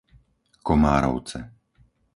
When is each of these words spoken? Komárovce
Komárovce 0.67 1.39